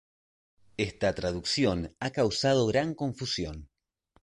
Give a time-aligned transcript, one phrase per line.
[0.77, 3.55] Esta traducción ha causado gran confusión.